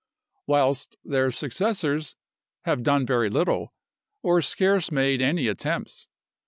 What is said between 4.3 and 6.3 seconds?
scarce made any attempts.